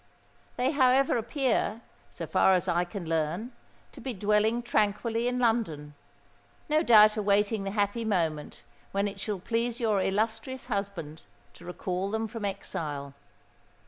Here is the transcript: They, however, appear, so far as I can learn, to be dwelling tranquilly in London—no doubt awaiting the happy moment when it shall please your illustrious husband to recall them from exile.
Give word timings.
They, 0.55 0.71
however, 0.71 1.15
appear, 1.15 1.81
so 2.09 2.25
far 2.25 2.55
as 2.55 2.67
I 2.67 2.85
can 2.85 3.07
learn, 3.07 3.51
to 3.91 4.01
be 4.01 4.15
dwelling 4.15 4.63
tranquilly 4.63 5.27
in 5.27 5.37
London—no 5.37 6.81
doubt 6.81 7.17
awaiting 7.17 7.65
the 7.65 7.69
happy 7.69 8.03
moment 8.03 8.63
when 8.93 9.07
it 9.07 9.19
shall 9.19 9.37
please 9.37 9.79
your 9.79 10.01
illustrious 10.01 10.65
husband 10.65 11.21
to 11.53 11.65
recall 11.65 12.09
them 12.09 12.27
from 12.27 12.45
exile. 12.45 13.13